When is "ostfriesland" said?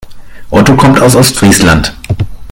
1.15-1.93